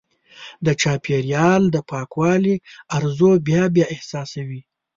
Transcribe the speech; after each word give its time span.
د 0.65 0.67
چاپېریال 0.81 1.63
د 1.75 1.77
پاکوالي 1.89 2.55
ارزو 2.97 3.31
بیا 3.47 3.63
بیا 3.75 3.85
احساسوو. 3.95 4.59